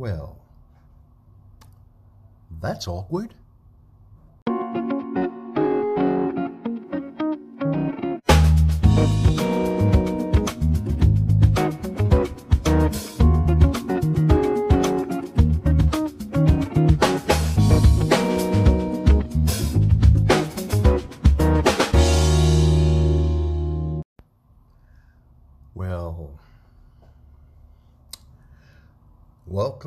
[0.00, 0.38] Well,
[2.58, 3.34] that's awkward.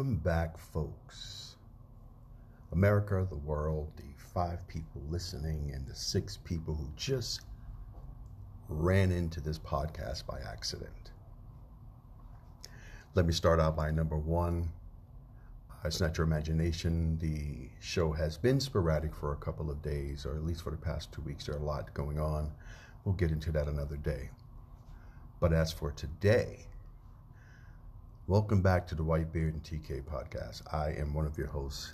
[0.04, 1.56] Welcome back, folks.
[2.74, 7.44] America, the world, the five people listening, and the six people who just
[8.68, 11.14] ran into this podcast by accident.
[13.16, 14.70] Let me start out by number one.
[15.72, 17.18] Uh, It's not your imagination.
[17.20, 20.76] The show has been sporadic for a couple of days, or at least for the
[20.76, 21.46] past two weeks.
[21.46, 22.52] There are a lot going on.
[23.06, 24.32] We'll get into that another day.
[25.40, 26.68] But as for today,
[28.28, 30.62] welcome back to the Whitebeard and TK podcast.
[30.74, 31.94] I am one of your hosts,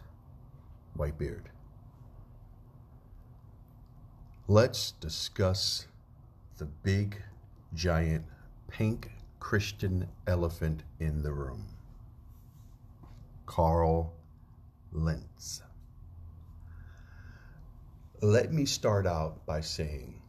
[0.97, 1.45] Whitebeard.
[4.47, 5.88] Let's discuss
[6.57, 7.22] the big,
[7.73, 8.25] giant,
[8.67, 11.66] pink Christian elephant in the room
[13.47, 14.13] Carl
[14.91, 15.63] Lentz.
[18.22, 20.22] Let me start out by saying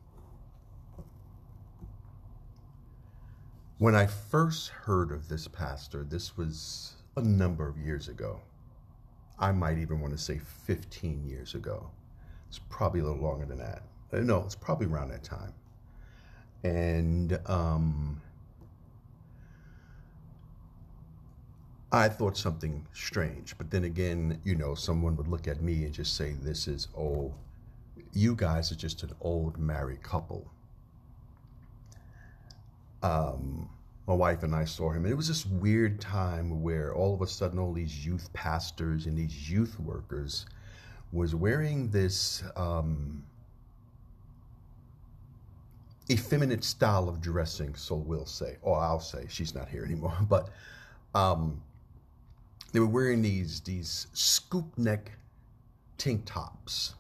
[3.81, 8.42] When I first heard of this pastor, this was a number of years ago.
[9.39, 11.91] I might even want to say 15 years ago.
[12.47, 13.81] It's probably a little longer than that.
[14.12, 15.55] Uh, No, it's probably around that time.
[16.62, 18.20] And um,
[21.91, 23.56] I thought something strange.
[23.56, 26.89] But then again, you know, someone would look at me and just say, This is,
[26.98, 27.33] oh,
[28.12, 30.53] you guys are just an old married couple
[33.03, 33.69] um,
[34.06, 37.23] my wife and I saw him, and it was this weird time where all of
[37.23, 40.47] a sudden all these youth pastors and these youth workers
[41.12, 43.25] was wearing this um,
[46.11, 47.75] effeminate style of dressing.
[47.75, 50.50] So we'll say, or I'll say, she's not here anymore, but
[51.15, 51.62] um,
[52.72, 55.12] they were wearing these these scoop neck
[55.99, 56.94] tank tops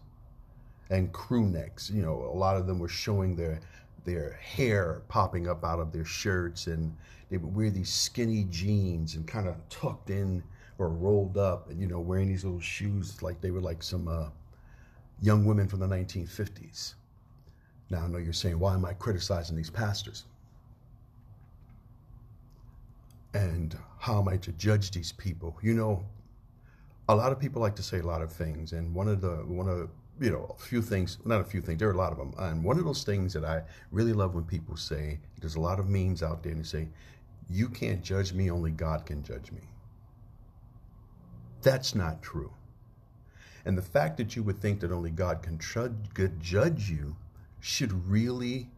[0.90, 1.90] and crew necks.
[1.90, 3.60] You know, a lot of them were showing their
[4.04, 6.96] their hair popping up out of their shirts, and
[7.30, 10.42] they would wear these skinny jeans and kind of tucked in
[10.78, 14.08] or rolled up, and you know, wearing these little shoes like they were like some
[14.08, 14.28] uh,
[15.20, 16.94] young women from the 1950s.
[17.90, 20.24] Now I know you're saying, why am I criticizing these pastors?
[23.34, 25.56] And how am I to judge these people?
[25.62, 26.04] You know,
[27.08, 29.36] a lot of people like to say a lot of things, and one of the
[29.46, 29.88] one of
[30.20, 32.34] you know a few things, not a few things, there are a lot of them,
[32.38, 35.80] and one of those things that I really love when people say, there's a lot
[35.80, 36.88] of memes out there, and they say,
[37.48, 39.62] "You can't judge me, only God can judge me."
[41.62, 42.52] That's not true.
[43.64, 47.16] And the fact that you would think that only God can judge you
[47.60, 48.70] should really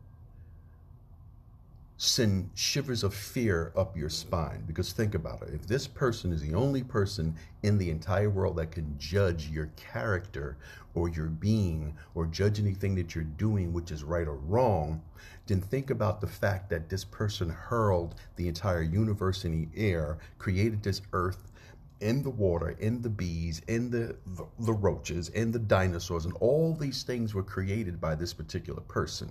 [2.03, 4.65] send shivers of fear up your spine.
[4.67, 7.33] Because think about it if this person is the only person
[7.63, 10.57] in the entire world that can judge your character
[10.95, 15.01] or your being or judge anything that you're doing, which is right or wrong,
[15.47, 20.19] then think about the fact that this person hurled the entire universe in the air,
[20.39, 21.53] created this earth
[22.01, 26.35] in the water, in the bees, in the, the, the roaches, in the dinosaurs, and
[26.41, 29.31] all these things were created by this particular person.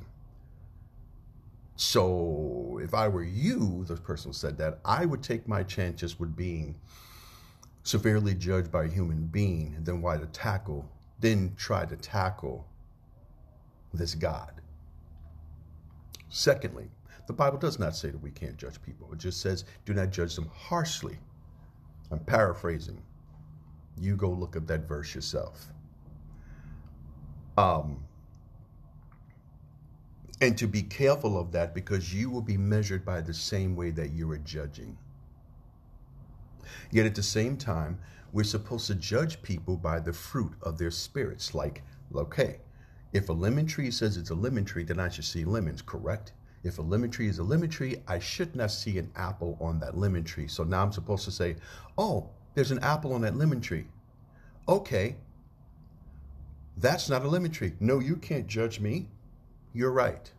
[1.82, 6.36] So if I were you, the person said that, I would take my chances with
[6.36, 6.76] being
[7.82, 10.88] severely judged by a human being than why to tackle,
[11.22, 12.68] then try to tackle
[13.96, 14.62] this God.
[16.30, 16.88] Secondly,
[17.26, 19.12] the Bible does not say that we can't judge people.
[19.12, 21.18] It just says, do not judge them harshly.
[22.12, 23.02] I'm paraphrasing.
[24.00, 25.66] You go look up that verse yourself.
[27.58, 28.04] Um,
[30.42, 33.92] and to be careful of that because you will be measured by the same way
[33.92, 34.98] that you are judging.
[36.90, 38.00] Yet at the same time,
[38.34, 41.54] we're supposed to judge people by the fruit of their spirits.
[41.54, 41.84] Like,
[42.16, 42.60] okay,
[43.14, 46.34] if a lemon tree says it's a lemon tree, then I should see lemons, correct?
[46.64, 49.80] If a lemon tree is a lemon tree, I should not see an apple on
[49.80, 50.48] that lemon tree.
[50.48, 51.56] So now I'm supposed to say,
[51.98, 53.86] oh, there's an apple on that lemon tree.
[54.68, 55.16] Okay,
[56.78, 57.74] that's not a lemon tree.
[57.80, 59.08] No, you can't judge me.
[59.74, 60.32] You're right.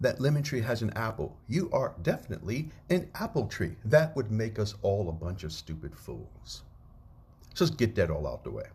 [0.00, 1.36] That lemon tree has an apple.
[1.48, 3.76] You are definitely an apple tree.
[3.84, 6.62] That would make us all a bunch of stupid fools.
[7.58, 8.66] Let's get that all out the way.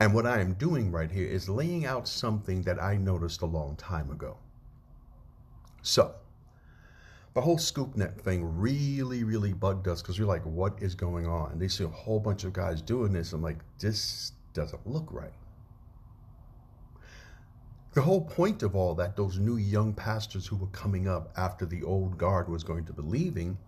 [0.00, 3.46] And what I am doing right here is laying out something that I noticed a
[3.46, 4.38] long time ago.
[5.82, 6.14] So,
[7.34, 11.26] the whole scoop neck thing really, really bugged us because we're like, what is going
[11.26, 11.58] on?
[11.58, 13.34] They see a whole bunch of guys doing this.
[13.34, 15.32] I'm like, this doesn't look right.
[17.92, 21.66] The whole point of all that, those new young pastors who were coming up after
[21.66, 23.58] the old guard was going to be leaving,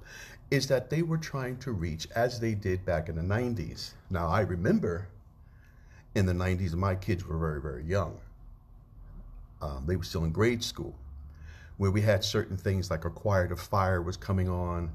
[0.50, 3.92] is that they were trying to reach as they did back in the 90s.
[4.10, 5.08] Now, I remember
[6.14, 8.20] in the 90s, my kids were very, very young.
[9.60, 10.94] Um, they were still in grade school,
[11.78, 14.92] where we had certain things like Acquire the Fire was coming on,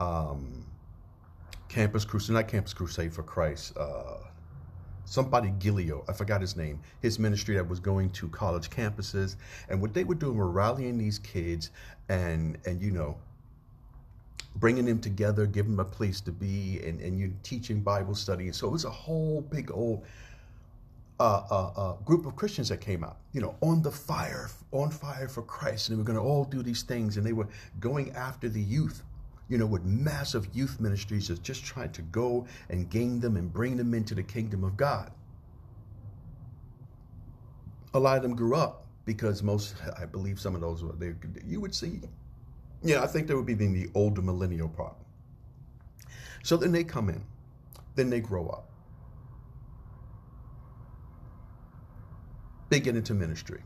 [0.00, 0.66] um,
[1.68, 4.16] Campus Crusade, not Campus Crusade for Christ, uh,
[5.08, 9.36] somebody Gilio, I forgot his name, his ministry that was going to college campuses.
[9.68, 11.70] And what they were doing were rallying these kids
[12.08, 13.16] and, and you know,
[14.56, 18.44] bringing them together, giving them a place to be, and, and you teaching Bible study.
[18.46, 20.04] And So it was a whole big old
[21.20, 24.90] uh, uh, uh, group of Christians that came out, you know, on the fire, on
[24.90, 25.88] fire for Christ.
[25.88, 27.16] And they were going to all do these things.
[27.16, 27.48] And they were
[27.80, 29.02] going after the youth,
[29.48, 33.52] you know, with massive youth ministries, of just trying to go and gain them and
[33.52, 35.10] bring them into the kingdom of God.
[37.94, 41.14] A lot of them grew up because most, I believe some of those, were they,
[41.46, 42.00] you would see
[42.82, 44.94] yeah, I think that would be the older millennial part.
[46.42, 47.22] So then they come in,
[47.96, 48.70] then they grow up.
[52.68, 53.62] They get into ministry.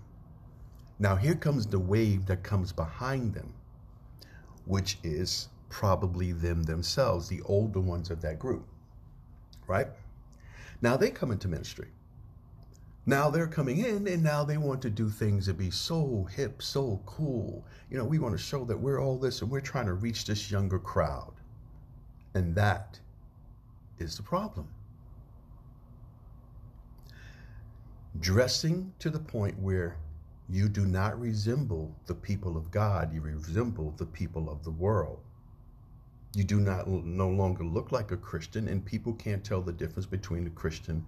[0.99, 3.53] Now, here comes the wave that comes behind them,
[4.65, 8.69] which is probably them themselves, the older ones of that group,
[9.67, 9.89] right?
[10.83, 11.89] Now they come into ministry.
[13.07, 16.63] Now they're coming in and now they want to do things to be so hip,
[16.63, 17.65] so cool.
[17.91, 20.27] You know, we want to show that we're all this and we're trying to reach
[20.27, 21.33] this younger crowd.
[22.35, 23.01] And that
[23.99, 24.69] is the problem.
[28.21, 29.97] Dressing to the point where
[30.51, 35.21] you do not resemble the people of God, you resemble the people of the world.
[36.35, 40.07] You do not no longer look like a Christian, and people can't tell the difference
[40.07, 41.05] between the Christian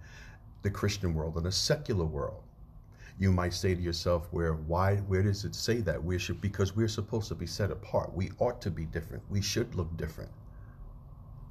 [0.61, 2.41] the Christian world and a secular world.
[3.19, 6.03] You might say to yourself, where why where does it say that?
[6.03, 8.13] We should because we're supposed to be set apart.
[8.13, 9.23] We ought to be different.
[9.29, 10.31] We should look different.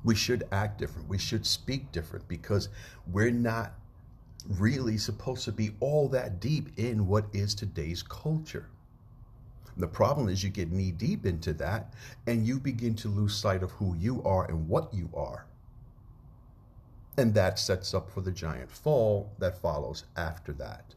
[0.05, 1.09] We should act different.
[1.09, 2.69] We should speak different because
[3.07, 3.75] we're not
[4.49, 8.69] really supposed to be all that deep in what is today's culture.
[9.77, 11.93] The problem is you get knee deep into that
[12.27, 15.47] and you begin to lose sight of who you are and what you are.
[17.17, 20.95] And that sets up for the giant fall that follows after that.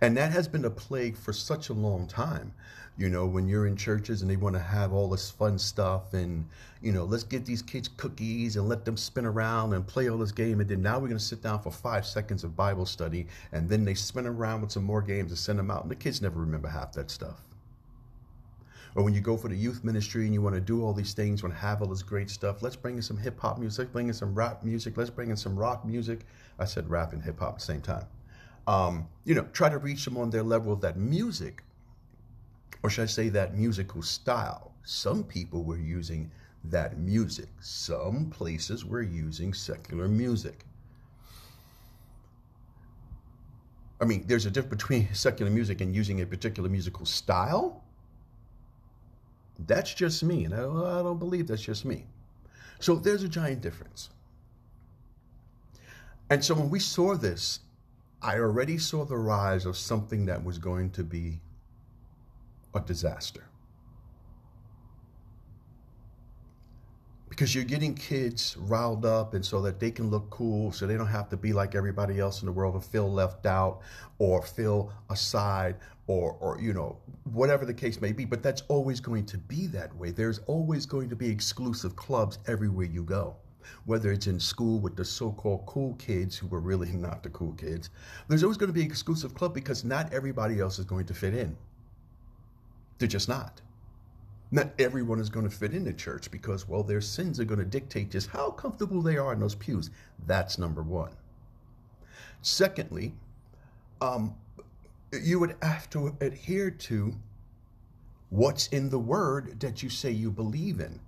[0.00, 2.52] And that has been a plague for such a long time.
[2.96, 6.14] You know, when you're in churches and they want to have all this fun stuff
[6.14, 6.48] and,
[6.80, 10.18] you know, let's get these kids cookies and let them spin around and play all
[10.18, 10.60] this game.
[10.60, 13.26] And then now we're going to sit down for five seconds of Bible study.
[13.50, 15.82] And then they spin around with some more games and send them out.
[15.82, 17.40] And the kids never remember half that stuff
[18.94, 21.14] or when you go for the youth ministry and you want to do all these
[21.14, 23.92] things, want to have all this great stuff, let's bring in some hip hop music,
[23.92, 26.20] bring in some rap music, let's bring in some rock music.
[26.58, 28.06] I said rap and hip hop at the same time.
[28.66, 31.62] Um, you know, try to reach them on their level of that music,
[32.82, 34.72] or should I say that musical style.
[34.84, 36.30] Some people were using
[36.64, 37.48] that music.
[37.60, 40.64] Some places were using secular music.
[44.00, 47.82] I mean, there's a difference between secular music and using a particular musical style.
[49.66, 50.44] That's just me.
[50.44, 52.06] And I, I don't believe that's just me.
[52.80, 54.10] So there's a giant difference.
[56.28, 57.60] And so when we saw this,
[58.24, 61.40] I already saw the rise of something that was going to be
[62.74, 63.44] a disaster.
[67.34, 70.96] because you're getting kids riled up and so that they can look cool so they
[70.96, 73.80] don't have to be like everybody else in the world and feel left out
[74.20, 75.74] or feel aside
[76.06, 76.96] or or you know
[77.32, 78.24] whatever the case may be.
[78.24, 80.12] But that's always going to be that way.
[80.12, 83.34] There's always going to be exclusive clubs everywhere you go
[83.84, 87.52] whether it's in school with the so-called cool kids who were really not the cool
[87.54, 87.90] kids
[88.28, 91.14] there's always going to be an exclusive club because not everybody else is going to
[91.14, 91.56] fit in
[92.98, 93.60] they're just not
[94.54, 97.64] not everyone is going to fit into church because, well, their sins are going to
[97.64, 99.90] dictate just how comfortable they are in those pews.
[100.28, 101.10] That's number one.
[102.40, 103.14] Secondly,
[104.00, 104.32] um,
[105.12, 107.14] you would have to adhere to
[108.30, 111.00] what's in the word that you say you believe in.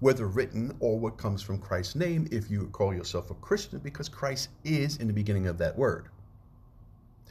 [0.00, 4.08] Whether written or what comes from Christ's name, if you call yourself a Christian, because
[4.08, 6.08] Christ is in the beginning of that word.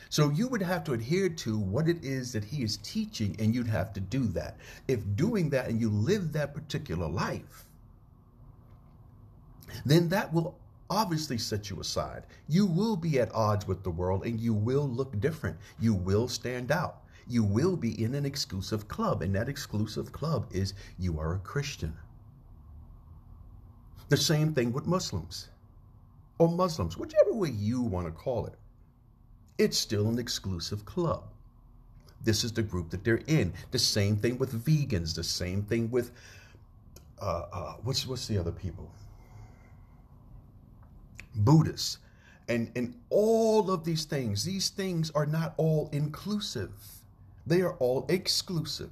[0.10, 3.56] So you would have to adhere to what it is that he is teaching, and
[3.56, 4.58] you'd have to do that.
[4.88, 7.66] If doing that and you live that particular life,
[9.86, 10.58] then that will
[10.90, 12.26] obviously set you aside.
[12.48, 15.58] You will be at odds with the world and you will look different.
[15.80, 17.04] You will stand out.
[17.28, 21.40] you will be in an exclusive club, and that exclusive club is you are a
[21.40, 21.94] Christian.
[24.10, 25.50] The same thing with Muslims
[26.38, 28.56] or Muslims, whichever way you want to call it.
[29.58, 31.24] It's still an exclusive club.
[32.24, 33.54] This is the group that they're in.
[33.72, 35.16] The same thing with vegans.
[35.16, 36.12] The same thing with
[37.22, 38.92] uh, uh, what's what's the other people?
[41.36, 42.00] Buddhists,
[42.50, 44.44] and and all of these things.
[44.44, 46.72] These things are not all inclusive.
[47.46, 48.92] They are all exclusive.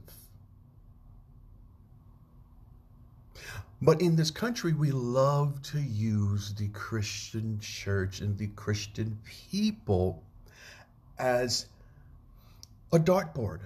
[3.83, 10.23] But in this country, we love to use the Christian church and the Christian people
[11.19, 11.65] as
[12.93, 13.59] a dartboard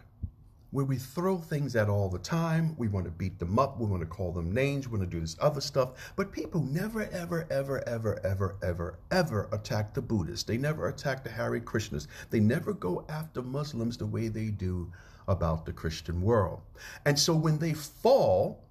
[0.71, 2.73] where we throw things at all the time.
[2.79, 3.79] We want to beat them up.
[3.79, 4.87] We want to call them names.
[4.87, 6.11] We want to do this other stuff.
[6.15, 10.45] But people never, ever, ever, ever, ever, ever, ever attack the Buddhists.
[10.45, 12.07] They never attack the Hare Krishnas.
[12.31, 14.91] They never go after Muslims the way they do
[15.27, 16.61] about the Christian world.
[17.05, 18.63] And so when they fall,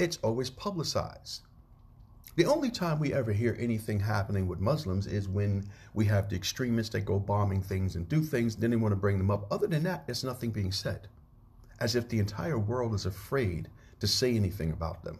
[0.00, 1.42] it's always publicized.
[2.36, 6.36] The only time we ever hear anything happening with Muslims is when we have the
[6.36, 9.46] extremists that go bombing things and do things, then they want to bring them up.
[9.52, 11.08] Other than that, there's nothing being said,
[11.80, 15.18] as if the entire world is afraid to say anything about them.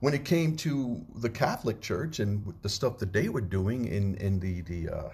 [0.00, 4.14] When it came to the Catholic Church and the stuff that they were doing in,
[4.16, 5.10] in the, the, uh,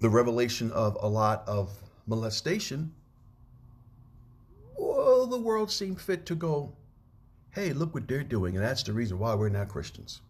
[0.00, 1.70] the revelation of a lot of
[2.06, 2.92] molestation,
[5.26, 6.72] the world seemed fit to go,
[7.50, 10.20] hey, look what they're doing, and that's the reason why we're not Christians.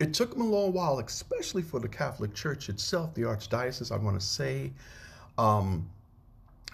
[0.00, 3.96] It took them a long while, especially for the Catholic Church itself, the Archdiocese, I
[3.96, 4.72] want to say,
[5.38, 5.88] um,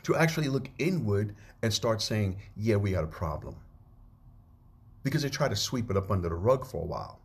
[0.04, 3.56] to actually look inward and start saying, yeah, we got a problem.
[5.02, 7.20] Because they tried to sweep it up under the rug for a while.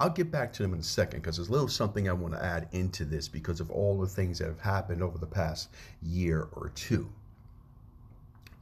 [0.00, 2.34] I'll get back to them in a second because there's a little something I want
[2.34, 5.70] to add into this because of all the things that have happened over the past
[6.02, 7.08] year or two.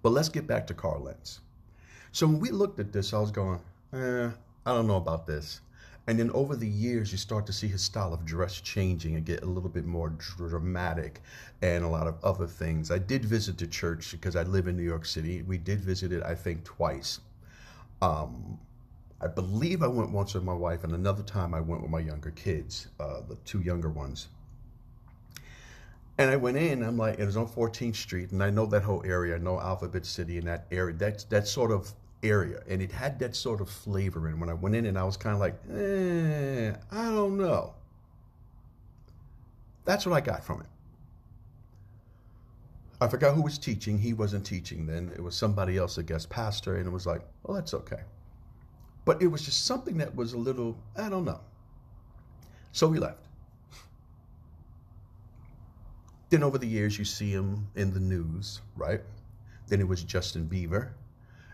[0.02, 1.40] But let's get back to Carl Lentz.
[2.12, 3.60] So when we looked at this, I was going,
[3.92, 4.30] eh,
[4.66, 5.60] I don't know about this.
[6.06, 9.24] And then over the years, you start to see his style of dress changing and
[9.24, 11.22] get a little bit more dramatic
[11.62, 12.90] and a lot of other things.
[12.90, 15.42] I did visit the church because I live in New York City.
[15.42, 17.20] We did visit it, I think, twice.
[18.02, 18.58] Um,
[19.20, 22.00] I believe I went once with my wife, and another time I went with my
[22.00, 24.28] younger kids, uh, the two younger ones.
[26.20, 28.82] And I went in, I'm like, it was on 14th Street, and I know that
[28.82, 29.36] whole area.
[29.36, 30.94] I know Alphabet City and that area.
[30.94, 31.90] That's that sort of
[32.22, 32.62] area.
[32.68, 34.28] And it had that sort of flavor.
[34.28, 37.72] And when I went in and I was kind of like, eh, I don't know.
[39.86, 40.66] That's what I got from it.
[43.00, 43.98] I forgot who was teaching.
[43.98, 45.10] He wasn't teaching then.
[45.16, 46.76] It was somebody else, a guest pastor.
[46.76, 48.02] And it was like, well, that's okay.
[49.06, 51.40] But it was just something that was a little, I don't know.
[52.72, 53.29] So we left.
[56.30, 59.00] Then over the years, you see him in the news, right?
[59.66, 60.90] Then it was Justin Bieber.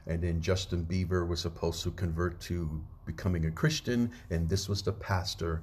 [0.07, 4.13] And then Justin Bieber was supposed to convert to becoming a Christian.
[4.31, 5.63] And this was the pastor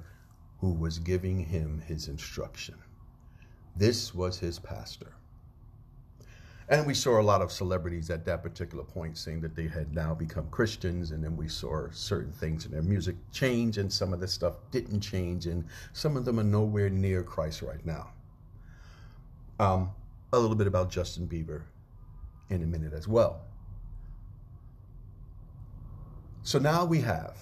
[0.60, 2.74] who was giving him his instruction.
[3.76, 5.14] This was his pastor.
[6.68, 9.94] And we saw a lot of celebrities at that particular point saying that they had
[9.94, 11.12] now become Christians.
[11.12, 14.54] And then we saw certain things in their music change, and some of the stuff
[14.72, 15.46] didn't change.
[15.46, 18.13] And some of them are nowhere near Christ right now.
[19.58, 19.90] Um,
[20.32, 21.62] a little bit about Justin Bieber
[22.50, 23.40] in a minute as well.
[26.42, 27.38] So now we have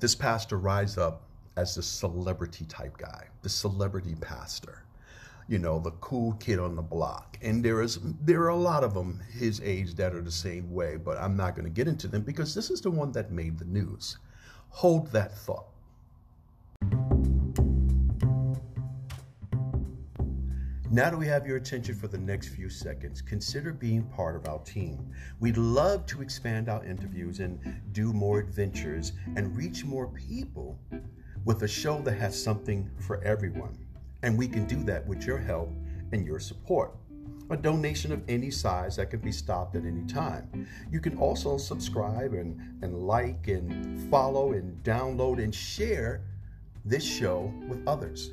[0.00, 1.22] this pastor rise up
[1.56, 4.84] as the celebrity type guy, the celebrity pastor,
[5.48, 7.38] you know, the cool kid on the block.
[7.42, 10.72] And there is there are a lot of them his age that are the same
[10.72, 13.30] way, but I'm not going to get into them because this is the one that
[13.30, 14.18] made the news.
[14.70, 15.66] Hold that thought.
[20.94, 24.46] Now that we have your attention for the next few seconds, consider being part of
[24.46, 25.10] our team.
[25.40, 27.58] We'd love to expand our interviews and
[27.90, 30.78] do more adventures and reach more people
[31.44, 33.76] with a show that has something for everyone.
[34.22, 35.68] And we can do that with your help
[36.12, 36.94] and your support.
[37.50, 40.68] A donation of any size that can be stopped at any time.
[40.92, 46.22] You can also subscribe and, and like and follow and download and share
[46.84, 48.30] this show with others.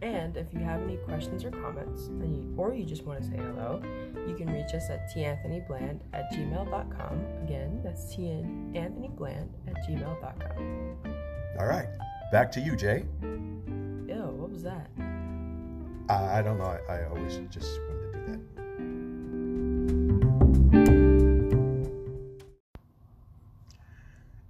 [0.00, 3.28] And if you have any questions or comments, and you, or you just want to
[3.28, 3.82] say hello,
[4.28, 7.24] you can reach us at tanthonybland at gmail.com.
[7.42, 10.96] Again, that's tanthonybland at gmail.com.
[11.58, 11.88] All right,
[12.30, 13.04] back to you, Jay.
[13.22, 14.88] Ew, what was that?
[16.08, 16.78] I, I don't know.
[16.88, 17.80] I, I always just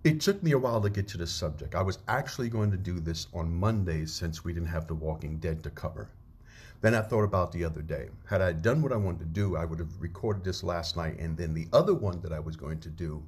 [0.04, 1.74] It took me a while to get to this subject.
[1.74, 5.38] I was actually going to do this on Mondays since we didn't have The Walking
[5.38, 6.08] Dead to cover.
[6.80, 8.08] Then I thought about the other day.
[8.24, 11.18] Had I done what I wanted to do, I would have recorded this last night,
[11.18, 13.26] and then the other one that I was going to do,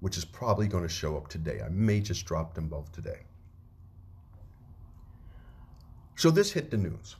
[0.00, 1.60] which is probably going to show up today.
[1.62, 3.20] I may just drop them both today.
[6.16, 7.16] So this hit the news.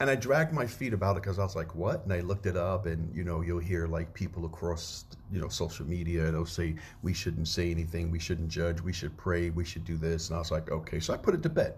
[0.00, 2.04] And I dragged my feet about it because I was like, what?
[2.04, 5.48] And I looked it up, and you know, you'll hear like people across, you know,
[5.48, 9.64] social media, they'll say, we shouldn't say anything, we shouldn't judge, we should pray, we
[9.64, 10.28] should do this.
[10.28, 11.00] And I was like, okay.
[11.00, 11.74] So I put it to bed.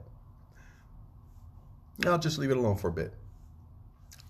[2.06, 3.14] I'll just leave it alone for a bit.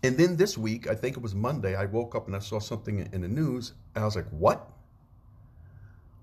[0.02, 2.60] And then this week, I think it was Monday, I woke up and I saw
[2.60, 4.70] something in the news, and I was like, what?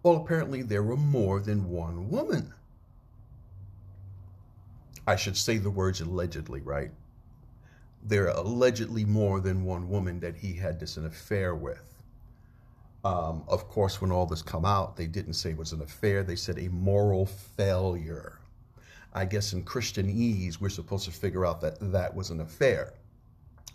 [0.04, 2.54] Well, apparently there were more than one woman.
[5.06, 6.92] I should say the words allegedly, right?
[8.04, 11.98] There are allegedly more than one woman that he had this an affair with.
[13.04, 16.24] Um, of course, when all this come out, they didn't say it was an affair.
[16.24, 18.40] They said a moral failure.
[19.14, 22.94] I guess in Christianese, we're supposed to figure out that that was an affair.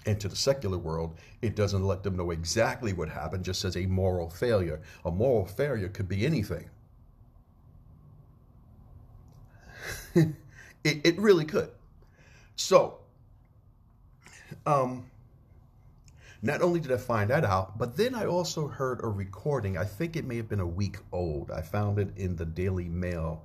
[0.04, 3.76] And to the secular world, it doesn't let them know exactly what happened, just says
[3.76, 4.80] a moral failure.
[5.04, 6.68] A moral failure could be anything.
[10.14, 10.34] it,
[10.84, 11.70] it really could.
[12.56, 12.98] So,
[14.66, 15.06] um,
[16.42, 19.78] not only did I find that out, but then I also heard a recording.
[19.78, 21.50] I think it may have been a week old.
[21.50, 23.44] I found it in the Daily Mail.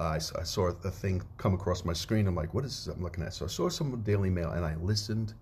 [0.00, 2.26] Uh, I, I, saw a thing come across my screen.
[2.26, 3.34] I'm like, what is this I'm looking at?
[3.34, 5.34] So I saw some Daily Mail and I listened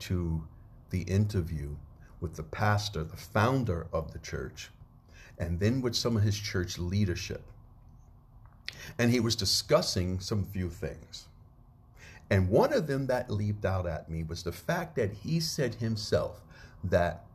[0.00, 0.42] to
[0.90, 1.76] the interview
[2.20, 4.70] with the pastor, the founder of the church,
[5.38, 7.42] and then with some of his church leadership.
[8.98, 11.28] And he was discussing some few things.
[12.30, 15.74] And one of them that leaped out at me was the fact that he said
[15.74, 16.44] himself
[16.84, 17.26] that,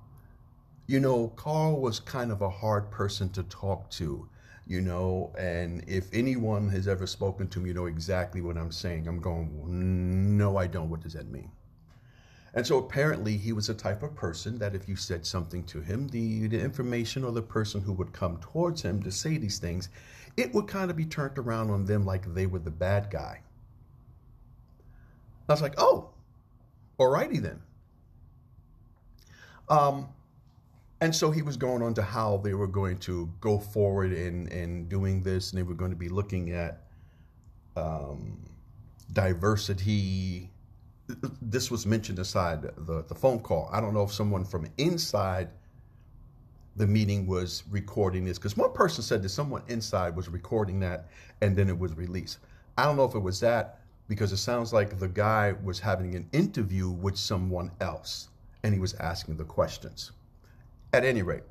[0.88, 4.30] you know, Carl was kind of a hard person to talk to,
[4.66, 8.72] you know, and if anyone has ever spoken to me, you know exactly what I'm
[8.72, 9.08] saying.
[9.08, 10.90] I'm going, no, I don't.
[10.90, 11.52] What does that mean?
[12.54, 15.82] And so apparently he was a type of person that if you said something to
[15.82, 19.60] him, the, the information or the person who would come towards him to say these
[19.60, 19.90] things,
[20.38, 23.42] it would kind of be turned around on them like they were the bad guy.
[25.48, 26.10] I was like, oh,
[27.00, 27.62] alrighty then.
[29.70, 30.10] Um,
[31.02, 34.48] and so he was going on to how they were going to go forward in,
[34.48, 36.84] in doing this, and they were going to be looking at
[37.76, 38.40] um,
[39.14, 40.50] diversity.
[41.42, 43.70] This was mentioned inside the, the phone call.
[43.72, 45.50] I don't know if someone from inside
[46.78, 51.08] the meeting was recording this, because one person said that someone inside was recording that
[51.42, 52.40] and then it was released.
[52.78, 56.16] I don't know if it was that because it sounds like the guy was having
[56.16, 58.30] an interview with someone else
[58.64, 60.12] and he was asking the questions.
[60.94, 61.44] At any rate,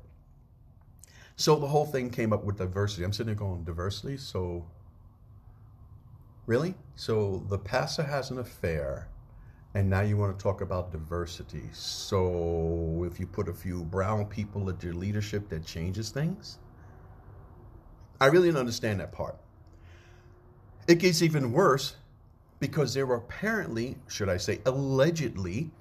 [1.35, 3.03] so the whole thing came up with diversity.
[3.03, 4.17] I'm sitting there going, diversity?
[4.17, 4.65] So,
[6.45, 6.75] really?
[6.95, 9.09] So the pastor has an affair
[9.75, 11.63] and now you want to talk about diversity.
[11.73, 16.59] So if you put a few brown people at your leadership, that changes things?
[18.21, 19.37] I really don't understand that part.
[20.87, 21.97] It gets even worse
[22.59, 25.71] because there were apparently, should I say, allegedly,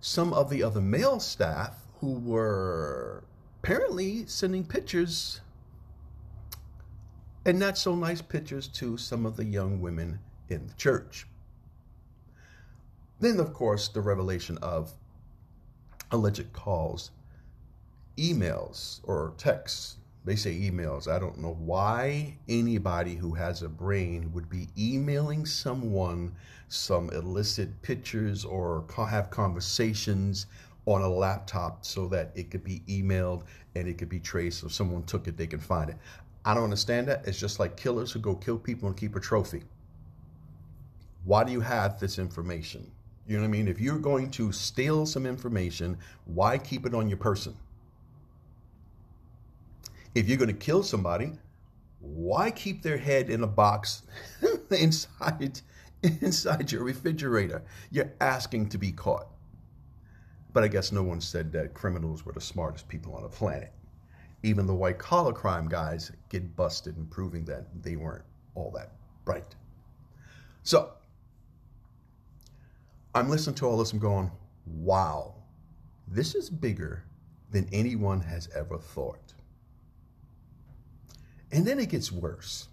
[0.00, 3.24] some of the other male staff who were
[3.62, 5.40] apparently sending pictures
[7.46, 11.26] and not so nice pictures to some of the young women in the church.
[13.20, 14.92] Then, of course, the revelation of
[16.10, 17.10] alleged calls,
[18.16, 21.06] emails, or texts they say emails.
[21.06, 26.34] I don't know why anybody who has a brain would be emailing someone
[26.68, 30.46] some illicit pictures or have conversations
[30.86, 34.60] on a laptop so that it could be emailed and it could be traced.
[34.60, 35.96] So If someone took it, they can find it.
[36.44, 37.26] I don't understand that.
[37.26, 39.62] It's just like killers who go kill people and keep a trophy.
[41.24, 42.90] Why do you have this information?
[43.26, 43.68] You know what I mean?
[43.68, 47.56] If you're going to steal some information, why keep it on your person?
[50.14, 51.32] If you're going to kill somebody,
[52.00, 54.02] why keep their head in a box
[54.70, 55.60] inside
[56.02, 57.62] inside your refrigerator?
[57.90, 59.28] You're asking to be caught.
[60.52, 63.72] But I guess no one said that criminals were the smartest people on the planet.
[64.42, 68.24] Even the white collar crime guys get busted in proving that they weren't
[68.54, 68.92] all that
[69.24, 69.56] bright.
[70.62, 70.92] So
[73.14, 74.30] I'm listening to all this and going,
[74.66, 75.34] wow,
[76.06, 77.04] this is bigger
[77.50, 79.34] than anyone has ever thought.
[81.54, 82.68] And then it gets worse.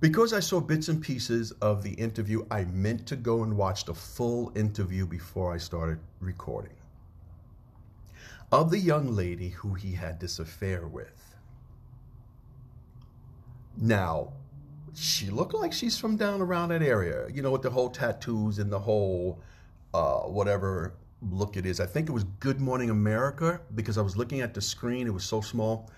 [0.00, 3.86] Because I saw bits and pieces of the interview, I meant to go and watch
[3.86, 6.76] the full interview before I started recording.
[8.52, 11.34] Of the young lady who he had this affair with.
[13.78, 14.34] Now,
[14.92, 18.58] she looked like she's from down around that area, you know, with the whole tattoos
[18.58, 19.40] and the whole
[19.94, 21.80] uh, whatever look it is.
[21.80, 25.14] I think it was Good Morning America because I was looking at the screen, it
[25.14, 25.90] was so small.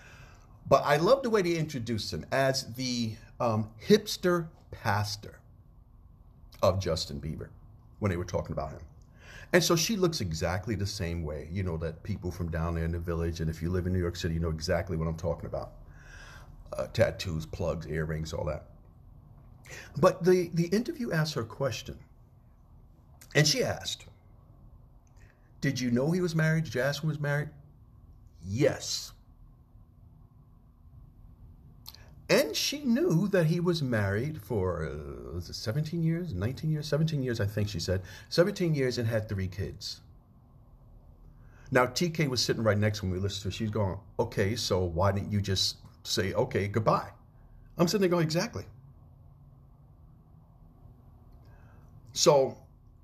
[0.67, 5.39] But I love the way they introduced him as the um, hipster pastor
[6.61, 7.49] of Justin Bieber
[7.99, 8.81] when they were talking about him.
[9.53, 12.83] And so she looks exactly the same way, you know, that people from down there
[12.83, 15.07] in the village, and if you live in New York City, you know exactly what
[15.07, 15.71] I'm talking about.
[16.77, 18.65] Uh, tattoos, plugs, earrings, all that.
[19.97, 21.97] But the, the interview asked her a question.
[23.35, 24.05] And she asked,
[25.61, 26.73] Did you know he was married?
[26.73, 27.49] Him was married?
[28.45, 29.13] Yes.
[32.29, 36.87] And she knew that he was married for uh, was it 17 years, 19 years,
[36.87, 38.01] 17 years, I think she said.
[38.29, 40.01] 17 years and had three kids.
[41.71, 43.13] Now, TK was sitting right next to me.
[43.13, 43.51] We listened to her.
[43.51, 47.09] She's going, okay, so why didn't you just say, okay, goodbye?
[47.77, 48.63] I'm sitting there going, exactly.
[52.13, 52.57] So,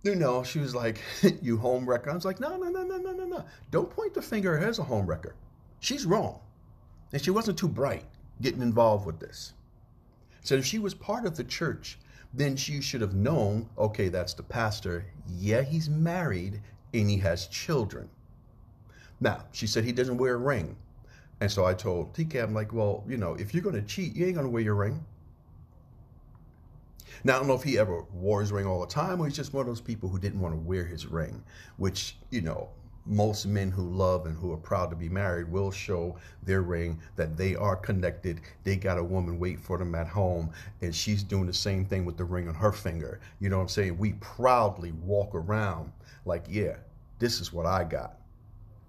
[0.03, 0.99] you know, she was like,
[1.41, 2.09] you home wrecker.
[2.09, 3.45] I was like, no, no, no, no, no, no, no.
[3.71, 5.35] Don't point the finger at her as a home wrecker.
[5.79, 6.39] She's wrong.
[7.11, 8.05] And she wasn't too bright
[8.41, 9.53] getting involved with this.
[10.41, 11.97] So if she was part of the church,
[12.33, 15.05] then she should have known, okay, that's the pastor.
[15.27, 16.61] Yeah, he's married
[16.93, 18.09] and he has children.
[19.19, 20.75] Now, she said he doesn't wear a ring.
[21.39, 24.15] And so I told TK, I'm like, well, you know, if you're going to cheat,
[24.15, 25.03] you ain't going to wear your ring.
[27.23, 29.35] Now, I don't know if he ever wore his ring all the time or he's
[29.35, 31.43] just one of those people who didn't want to wear his ring,
[31.77, 32.69] which, you know,
[33.05, 36.99] most men who love and who are proud to be married will show their ring
[37.15, 38.39] that they are connected.
[38.63, 42.05] They got a woman wait for them at home, and she's doing the same thing
[42.05, 43.19] with the ring on her finger.
[43.39, 43.97] You know what I'm saying?
[43.97, 45.91] We proudly walk around
[46.25, 46.77] like, yeah,
[47.19, 48.17] this is what I got.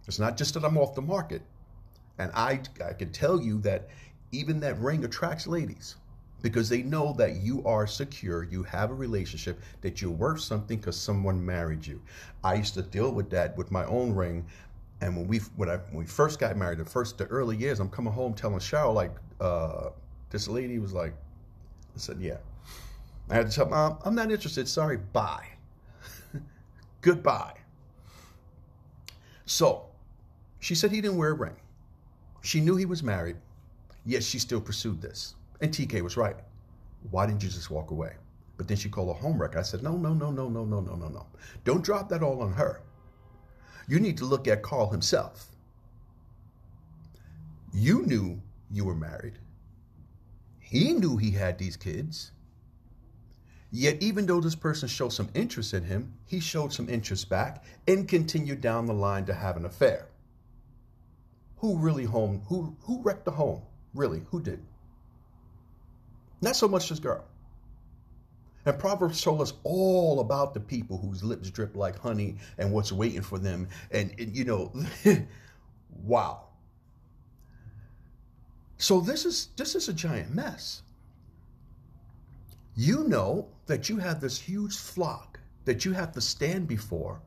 [0.07, 1.43] It's not just that I'm off the market.
[2.19, 3.89] And I, I can tell you that
[4.31, 5.97] even that ring attracts ladies
[6.45, 10.77] because they know that you are secure, you have a relationship, that you're worth something
[10.77, 12.03] because someone married you.
[12.45, 14.45] I used to deal with that with my own ring.
[15.01, 17.81] And when we when, I, when we first got married, the first the early years,
[17.81, 19.89] I'm coming home telling Cheryl like uh,
[20.29, 21.15] this lady was like,
[21.95, 22.37] I said, yeah.
[23.31, 24.69] I had to tell mom, I'm not interested.
[24.69, 25.47] Sorry, bye.
[27.01, 27.55] Goodbye.
[29.47, 29.87] So
[30.61, 31.57] she said he didn't wear a ring.
[32.43, 33.37] She knew he was married,
[34.05, 35.37] yet she still pursued this.
[35.65, 36.37] And TK was right.
[37.11, 38.13] Why didn't you just walk away?
[38.59, 39.57] But then she called a home wreck.
[39.57, 41.27] I said, no, no, no, no, no, no, no, no, no.
[41.65, 42.83] Don't drop that all on her.
[43.89, 45.47] You need to look at Carl himself.
[47.73, 49.39] You knew you were married.
[50.61, 52.33] He knew he had these kids.
[53.71, 57.65] Yet, even though this person showed some interest in him, he showed some interest back
[57.89, 60.09] and continued down the line to have an affair.
[61.57, 62.43] Who really home?
[62.49, 63.63] Who who wrecked the home?
[63.95, 64.63] Really, who did?
[66.41, 67.25] Not so much this girl.
[68.67, 72.93] And Proverbs told us all about the people whose lips drip like honey and what's
[72.93, 73.69] waiting for them.
[73.91, 74.73] And, and you know,
[76.05, 76.45] wow.
[78.79, 80.83] So this is this is a giant mess.
[82.77, 87.21] You know that you have this huge flock that you have to stand before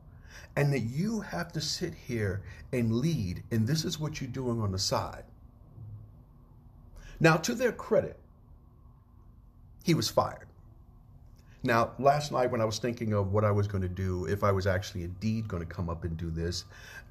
[0.56, 2.42] and that you have to sit here
[2.72, 5.24] and lead and this is what you're doing on the side.
[7.18, 8.18] Now to their credit,
[9.88, 10.46] he was fired.
[11.62, 14.44] Now, last night when I was thinking of what I was going to do, if
[14.44, 16.66] I was actually indeed going to come up and do this,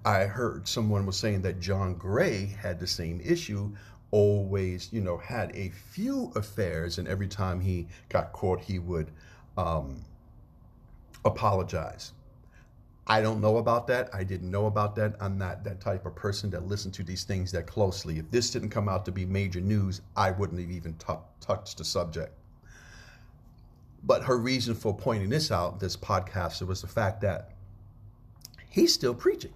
[0.06, 3.72] I heard someone was saying that John Gray had the same issue,
[4.12, 9.10] always, you know, had a few affairs, and every time he got caught, he would
[9.58, 10.06] um,
[11.26, 12.14] apologize.
[13.08, 14.12] I don't know about that.
[14.14, 15.16] I didn't know about that.
[15.20, 18.20] I'm not that type of person that listens to these things that closely.
[18.20, 21.80] If this didn't come out to be major news, I wouldn't have even t- touched
[21.80, 22.34] the subject.
[24.08, 27.52] But her reason for pointing this out, this podcaster, was the fact that
[28.70, 29.54] he's still preaching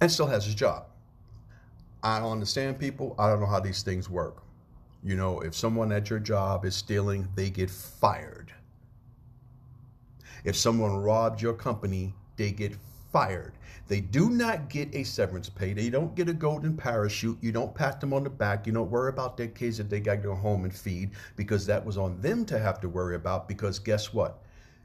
[0.00, 0.86] and still has his job.
[2.02, 3.14] I don't understand people.
[3.18, 4.42] I don't know how these things work.
[5.04, 8.54] You know, if someone at your job is stealing, they get fired.
[10.44, 12.72] If someone robbed your company, they get
[13.16, 13.54] fired.
[13.88, 15.72] They do not get a severance pay.
[15.72, 17.38] They don't get a golden parachute.
[17.40, 18.66] You don't pat them on the back.
[18.66, 21.64] You don't worry about their kids that they got to go home and feed because
[21.64, 23.48] that was on them to have to worry about.
[23.48, 24.42] Because guess what?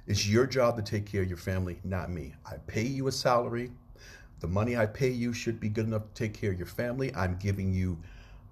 [0.07, 2.33] It's your job to take care of your family, not me.
[2.45, 3.69] I pay you a salary.
[4.39, 7.13] The money I pay you should be good enough to take care of your family.
[7.13, 7.99] I'm giving you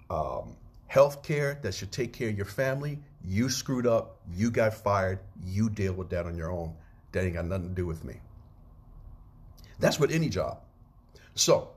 [0.09, 2.99] um, health care that should take care of your family.
[3.23, 4.19] You screwed up.
[4.29, 5.19] You got fired.
[5.41, 6.75] You deal with that on your own.
[7.13, 8.19] That ain't got nothing to do with me.
[9.79, 10.59] That's with any job.
[11.35, 11.69] So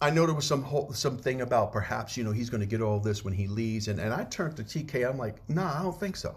[0.00, 2.82] I know there was some whole, something about perhaps you know he's going to get
[2.82, 5.08] all this when he leaves, and and I turned to TK.
[5.08, 6.36] I'm like, nah, I don't think so.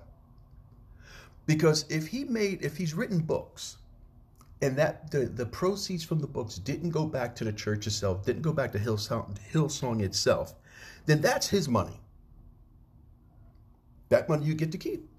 [1.47, 3.77] Because if he made, if he's written books,
[4.61, 8.23] and that the the proceeds from the books didn't go back to the church itself,
[8.23, 10.53] didn't go back to Hillsong, Hillsong itself,
[11.05, 11.99] then that's his money.
[14.09, 15.09] That money you get to keep.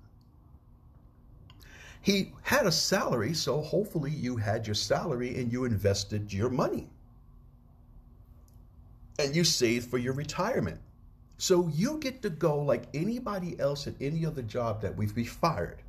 [2.07, 6.89] He had a salary, so hopefully you had your salary and you invested your money.
[9.19, 10.81] And you saved for your retirement.
[11.39, 15.25] So you get to go like anybody else at any other job that we've been
[15.25, 15.83] fired.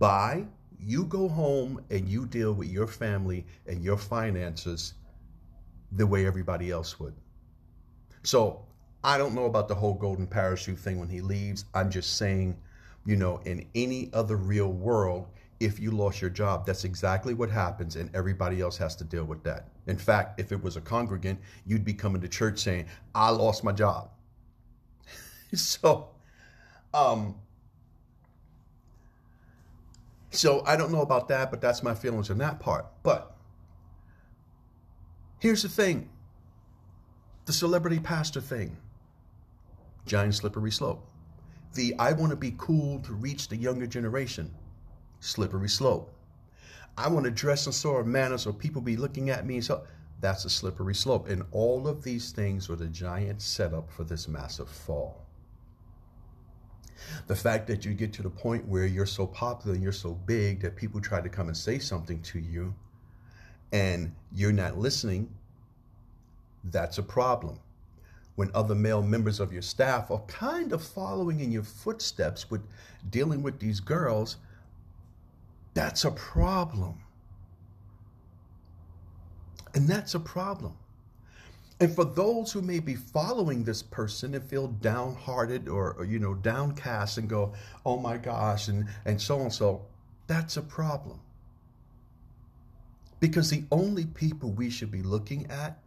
[0.00, 0.46] Buy,
[0.80, 4.94] you go home and you deal with your family and your finances
[5.92, 7.14] the way everybody else would.
[8.24, 8.64] So
[9.04, 11.66] I don't know about the whole golden parachute thing when he leaves.
[11.72, 12.56] I'm just saying
[13.06, 15.28] you know, in any other real world,
[15.60, 19.24] if you lost your job, that's exactly what happens, and everybody else has to deal
[19.24, 19.68] with that.
[19.86, 23.64] In fact, if it was a congregant, you'd be coming to church saying, I lost
[23.64, 24.10] my job.
[25.54, 26.08] so,
[26.92, 27.36] um,
[30.30, 32.86] so I don't know about that, but that's my feelings on that part.
[33.02, 33.34] But
[35.38, 36.10] here's the thing
[37.46, 38.76] the celebrity pastor thing
[40.04, 41.08] giant slippery slope
[41.76, 44.52] the I want to be cool to reach the younger generation.
[45.20, 46.12] Slippery slope.
[46.98, 49.60] I want to dress in sort of manner so people be looking at me.
[49.60, 49.84] So
[50.20, 51.28] that's a slippery slope.
[51.28, 55.24] And all of these things are the giant setup for this massive fall.
[57.26, 60.14] The fact that you get to the point where you're so popular and you're so
[60.14, 62.74] big that people try to come and say something to you
[63.72, 65.28] and you're not listening,
[66.64, 67.60] that's a problem
[68.36, 72.62] when other male members of your staff are kind of following in your footsteps with
[73.10, 74.36] dealing with these girls,
[75.74, 76.98] that's a problem.
[79.74, 80.74] And that's a problem.
[81.80, 86.18] And for those who may be following this person and feel downhearted or, or, you
[86.18, 87.52] know downcast and go,
[87.84, 89.82] "Oh my gosh," and and so and so,
[90.26, 91.20] that's a problem.
[93.20, 95.78] Because the only people we should be looking at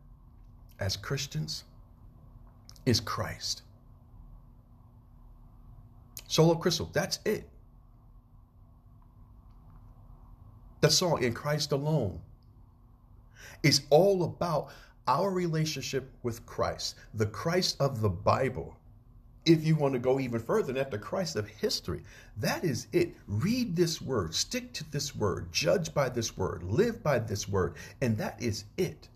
[0.80, 1.64] as Christians
[2.89, 3.62] is Christ.
[6.28, 7.47] Solo Christo, that's it.
[10.82, 12.19] The song In Christ Alone
[13.63, 14.69] is all about
[15.08, 18.75] our relationship with Christ, the Christ of the Bible.
[19.45, 22.04] If you want to go even further, that the Christ of history.
[22.38, 23.15] That is it.
[23.28, 27.75] Read this word, stick to this word, judge by this word, live by this word,
[28.02, 29.10] and that is it.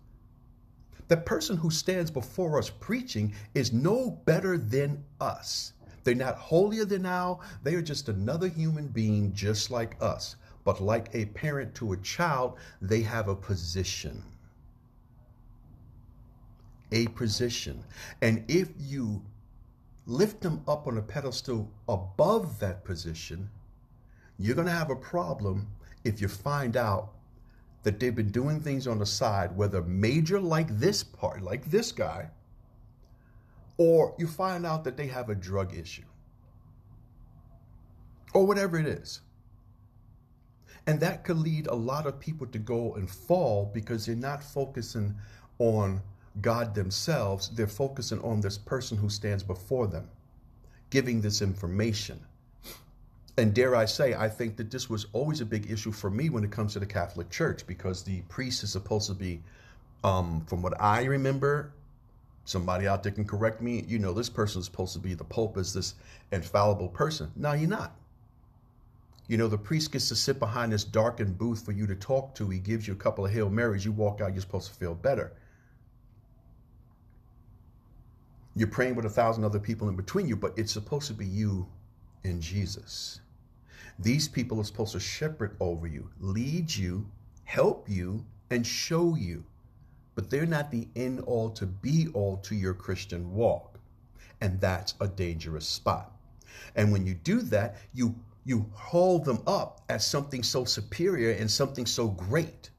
[1.08, 5.72] The person who stands before us preaching is no better than us.
[6.02, 7.40] They're not holier than thou.
[7.62, 10.36] They are just another human being just like us.
[10.64, 14.22] But like a parent to a child, they have a position.
[16.92, 17.82] A position.
[18.22, 19.22] And if you
[20.06, 23.50] lift them up on a pedestal above that position,
[24.38, 25.66] you're going to have a problem
[26.04, 27.12] if you find out
[27.84, 31.92] that they've been doing things on the side, whether major like this part, like this
[31.92, 32.28] guy,
[33.76, 36.04] or you find out that they have a drug issue,
[38.32, 39.20] or whatever it is.
[40.86, 44.42] And that could lead a lot of people to go and fall because they're not
[44.42, 45.14] focusing
[45.58, 46.02] on
[46.40, 50.08] God themselves, they're focusing on this person who stands before them,
[50.90, 52.20] giving this information
[53.36, 56.30] and dare I say, I think that this was always a big issue for me
[56.30, 59.42] when it comes to the Catholic Church because the priest is supposed to be,
[60.04, 61.72] um, from what I remember,
[62.44, 63.84] somebody out there can correct me.
[63.88, 65.94] You know, this person is supposed to be the Pope as this
[66.30, 67.32] infallible person.
[67.34, 67.96] No, you're not.
[69.26, 72.34] You know, the priest gets to sit behind this darkened booth for you to talk
[72.36, 72.48] to.
[72.50, 73.84] He gives you a couple of Hail Marys.
[73.84, 75.32] You walk out, you're supposed to feel better.
[78.54, 81.26] You're praying with a thousand other people in between you, but it's supposed to be
[81.26, 81.66] you
[82.22, 83.20] and Jesus.
[83.98, 87.06] These people are supposed to shepherd over you, lead you,
[87.44, 89.44] help you, and show you.
[90.14, 93.78] But they're not the end all to be all to your Christian walk.
[94.40, 96.12] And that's a dangerous spot.
[96.76, 101.50] And when you do that, you you hold them up as something so superior and
[101.50, 102.70] something so great.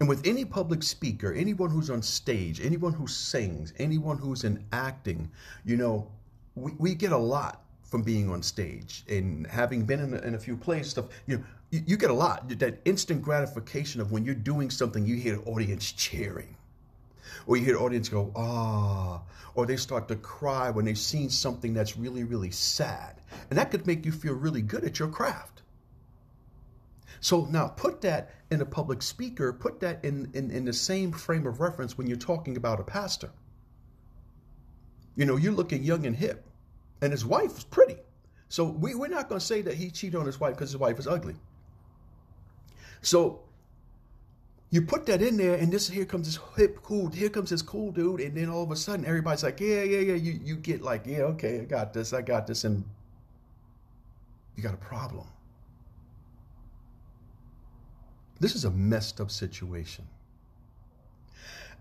[0.00, 4.64] And with any public speaker, anyone who's on stage, anyone who sings, anyone who's in
[4.72, 5.30] acting,
[5.64, 6.10] you know,
[6.54, 10.34] we, we get a lot from being on stage and having been in a, in
[10.34, 12.48] a few plays stuff you know you, you, get a lot.
[12.60, 16.56] That instant gratification of when you're doing something you hear the audience cheering.
[17.46, 19.22] Or you hear the audience go ah
[19.54, 23.20] or they start to cry when they've seen something that's really really sad.
[23.50, 25.62] And that could make you feel really good at your craft.
[27.20, 31.10] So now put that in a public speaker, put that in, in, in the same
[31.12, 33.30] frame of reference when you're talking about a pastor.
[35.16, 36.44] You know, you're looking young and hip,
[37.00, 37.96] and his wife is pretty.
[38.48, 40.78] So we, we're not going to say that he cheated on his wife because his
[40.78, 41.34] wife is ugly.
[43.02, 43.40] So
[44.70, 47.62] you put that in there, and this here comes this hip cool, here comes this
[47.62, 50.14] cool dude, and then all of a sudden everybody's like, yeah, yeah, yeah.
[50.14, 52.84] You you get like, yeah, okay, I got this, I got this, and
[54.56, 55.26] you got a problem.
[58.40, 60.04] This is a messed up situation.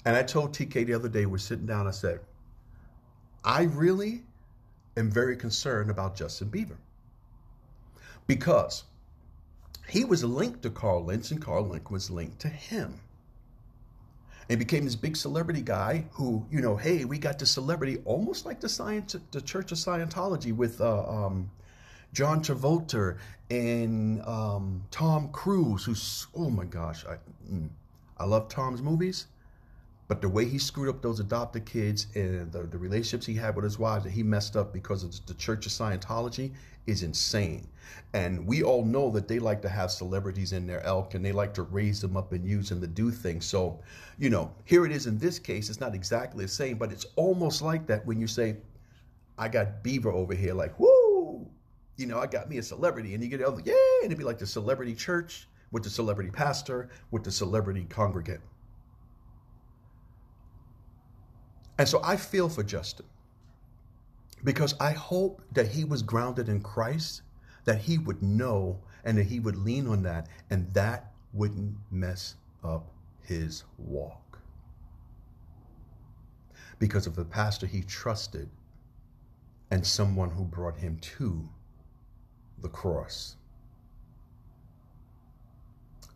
[0.05, 2.19] And I told TK the other day, we're sitting down, I said,
[3.43, 4.23] I really
[4.97, 6.77] am very concerned about Justin Bieber
[8.27, 8.83] because
[9.87, 12.99] he was linked to Carl Lentz and Carl Lentz was linked to him.
[14.47, 18.45] And became this big celebrity guy who, you know, hey, we got the celebrity almost
[18.45, 21.49] like the science, the Church of Scientology with uh, um,
[22.13, 23.17] John Travolta
[23.49, 27.17] and um, Tom Cruise, who's oh my gosh, I
[27.51, 27.69] mm,
[28.17, 29.27] I love Tom's movies,
[30.07, 33.55] but the way he screwed up those adopted kids and the, the relationships he had
[33.55, 36.51] with his wives that he messed up because of the Church of Scientology
[36.85, 37.67] is insane.
[38.13, 41.31] And we all know that they like to have celebrities in their elk and they
[41.31, 43.45] like to raise them up and use them to do things.
[43.45, 43.79] So,
[44.19, 45.69] you know, here it is in this case.
[45.69, 48.57] It's not exactly the same, but it's almost like that when you say,
[49.37, 51.47] I got Bieber over here, like, whoo,
[51.97, 53.15] you know, I got me a celebrity.
[53.15, 56.29] And you get the other, and it'd be like the celebrity church with the celebrity
[56.29, 58.39] pastor with the celebrity congregant.
[61.77, 63.05] And so I feel for Justin
[64.43, 67.23] because I hope that he was grounded in Christ,
[67.65, 72.35] that he would know and that he would lean on that, and that wouldn't mess
[72.63, 74.39] up his walk.
[76.79, 78.49] Because of the pastor he trusted
[79.71, 81.47] and someone who brought him to
[82.61, 83.35] the cross.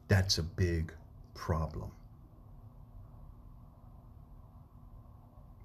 [0.08, 0.94] That's a big
[1.34, 1.92] problem.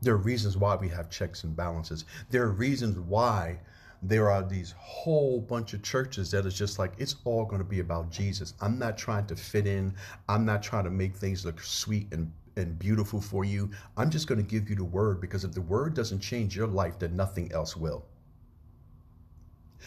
[0.04, 2.04] There are reasons why we have checks and balances.
[2.30, 3.58] There are reasons why
[4.02, 7.68] there are these whole bunch of churches that is just like it's all going to
[7.68, 8.52] be about Jesus.
[8.60, 9.94] I'm not trying to fit in.
[10.28, 13.70] I'm not trying to make things look sweet and and beautiful for you.
[13.96, 16.68] I'm just going to give you the word because if the word doesn't change your
[16.68, 18.04] life, then nothing else will.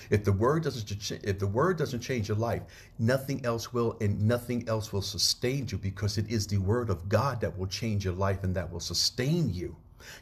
[0.09, 2.63] If the word doesn't if the word doesn't change your life,
[2.99, 7.07] nothing else will and nothing else will sustain you because it is the word of
[7.09, 9.75] God that will change your life and that will sustain you.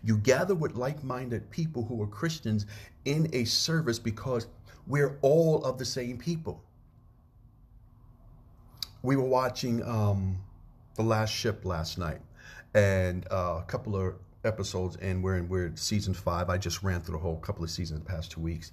[0.04, 2.66] You gather with like minded people who are Christians
[3.06, 4.48] in a service because
[4.88, 6.64] we're all of the same people.
[9.02, 10.38] We were watching um,
[10.96, 12.22] The Last Ship last night,
[12.74, 16.50] and uh, a couple of episodes, and we're in we're season five.
[16.50, 18.72] I just ran through the whole couple of seasons in the past two weeks.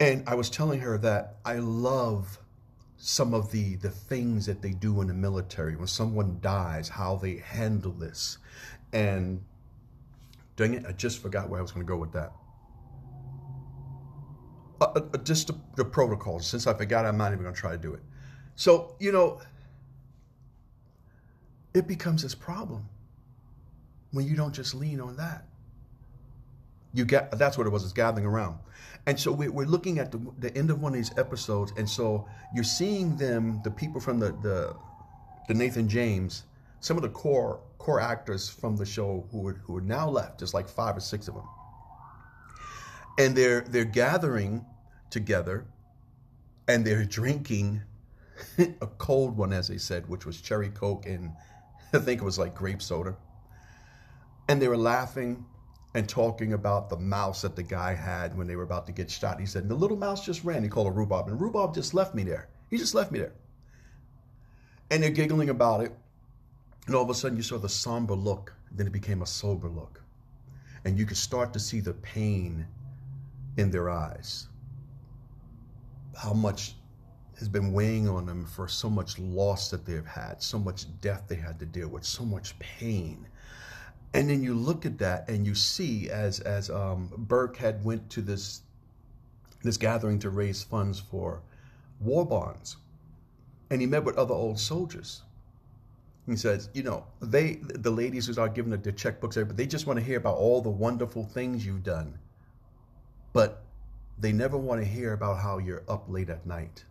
[0.00, 2.38] And I was telling her that I love
[2.96, 7.16] some of the the things that they do in the military when someone dies, how
[7.16, 8.38] they handle this.
[8.92, 9.42] And
[10.56, 12.32] dang it, I just forgot where I was going to go with that.
[14.80, 16.46] Uh, uh, uh, just the, the protocols.
[16.46, 18.02] Since I forgot, I'm not even going to try to do it.
[18.56, 19.40] So, you know,
[21.74, 22.88] it becomes this problem
[24.10, 25.44] when you don't just lean on that.
[26.94, 27.84] You get that's what it was.
[27.84, 28.58] It's gathering around,
[29.06, 31.88] and so we, are looking at the, the end of one of these episodes, and
[31.88, 34.76] so you're seeing them, the people from the the,
[35.48, 36.44] the Nathan James,
[36.82, 40.38] some of the core core actors from the show who are, who are now left,
[40.38, 41.48] just like five or six of them.
[43.18, 44.66] And they're they're gathering
[45.10, 45.64] together
[46.68, 47.82] and they're drinking
[48.58, 51.32] a cold one, as they said, which was cherry coke and
[51.92, 53.16] I think it was like grape soda.
[54.48, 55.46] And they were laughing
[55.94, 59.10] and talking about the mouse that the guy had when they were about to get
[59.10, 59.38] shot.
[59.38, 60.62] He said, The little mouse just ran.
[60.62, 62.48] He called her Rhubarb, and Rhubarb just left me there.
[62.70, 63.34] He just left me there.
[64.90, 65.92] And they're giggling about it.
[66.86, 69.68] And all of a sudden you saw the somber look, then it became a sober
[69.68, 70.02] look.
[70.84, 72.66] And you could start to see the pain
[73.56, 74.48] in their eyes.
[76.16, 76.74] How much
[77.38, 81.24] has been weighing on them for so much loss that they've had, so much death
[81.28, 83.26] they had to deal with, so much pain.
[84.14, 88.10] And then you look at that and you see as as um, Burke had went
[88.10, 88.62] to this
[89.62, 91.42] this gathering to raise funds for
[92.00, 92.76] war bonds,
[93.70, 95.22] and he met with other old soldiers
[96.26, 99.86] he says, you know, they, the ladies who are giving their checkbooks, but they just
[99.86, 102.16] want to hear about all the wonderful things you've done.
[103.32, 103.64] But
[104.18, 106.84] they never want to hear about how you're up late at night,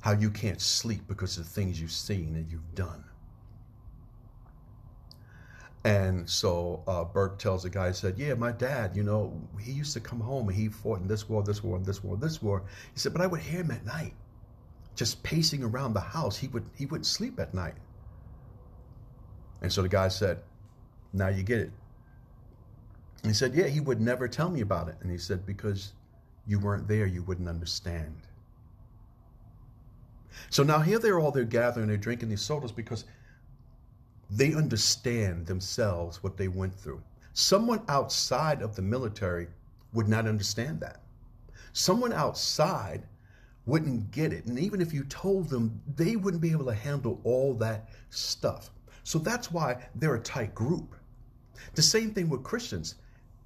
[0.00, 3.04] how you can't sleep because of the things you've seen and you've done.
[5.84, 9.72] And so uh, Burke tells the guy, he said, Yeah, my dad, you know, he
[9.72, 12.16] used to come home and he fought in this war, this war, and this war,
[12.18, 12.64] this war.
[12.92, 14.12] He said, But I would hear him at night,
[14.98, 16.36] just pacing around the house.
[16.36, 17.74] He would he wouldn't sleep at night.
[19.62, 20.40] And so the guy said,
[21.12, 21.70] Now you get it.
[23.22, 24.96] And he said, Yeah, he would never tell me about it.
[25.00, 25.92] And he said, Because
[26.46, 28.16] you weren't there, you wouldn't understand.
[30.50, 33.04] So now here they're all they're gathering, they're drinking these sodas because
[34.30, 37.02] they understand themselves what they went through.
[37.34, 39.46] Someone outside of the military
[39.92, 41.02] would not understand that.
[41.72, 43.04] Someone outside
[43.68, 44.46] wouldn't get it.
[44.46, 48.70] And even if you told them, they wouldn't be able to handle all that stuff.
[49.04, 50.96] So that's why they're a tight group.
[51.74, 52.94] The same thing with Christians.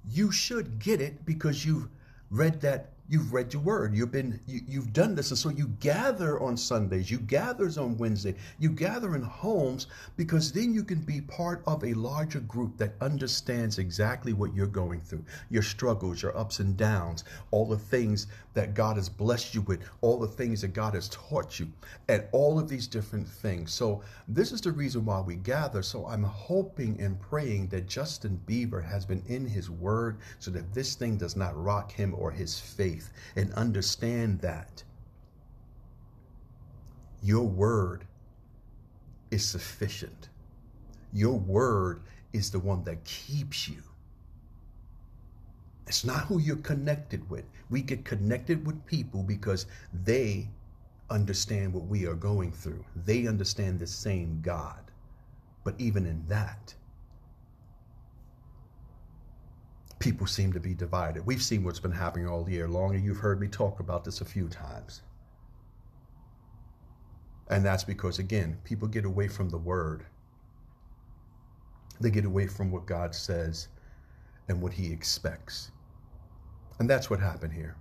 [0.09, 1.89] You should get it because you've
[2.29, 3.93] read that You've read your word.
[3.93, 7.11] You've been you, have done this, and so you gather on Sundays.
[7.11, 8.35] You gather on Wednesday.
[8.59, 12.93] You gather in homes because then you can be part of a larger group that
[13.01, 18.27] understands exactly what you're going through, your struggles, your ups and downs, all the things
[18.53, 21.67] that God has blessed you with, all the things that God has taught you,
[22.07, 23.73] and all of these different things.
[23.73, 25.83] So this is the reason why we gather.
[25.83, 30.73] So I'm hoping and praying that Justin Bieber has been in His Word, so that
[30.73, 34.83] this thing does not rock him or his faith faith and understand that
[37.21, 38.05] your word
[39.31, 40.29] is sufficient.
[41.13, 42.01] Your word
[42.33, 43.81] is the one that keeps you.
[45.87, 47.45] It's not who you're connected with.
[47.69, 49.65] We get connected with people because
[50.05, 50.47] they
[51.09, 52.83] understand what we are going through.
[53.05, 54.79] They understand the same God.
[55.63, 56.73] But even in that,
[60.03, 61.25] people seem to be divided.
[61.25, 64.19] We've seen what's been happening all year long, and you've heard me talk about this
[64.19, 65.01] a few times.
[67.49, 70.05] And that's because, again, people get away from the word.
[72.01, 73.69] They get away from what God says
[74.49, 75.71] and what he expects.
[76.79, 77.77] And that's what happened here.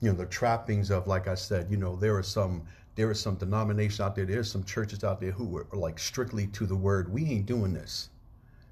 [0.00, 2.62] You know, the trappings of, like I said, you know, there are some
[2.94, 6.46] there are some denominations out there, there's some churches out there who are like strictly
[6.48, 7.12] to the word.
[7.12, 8.08] We ain't doing this.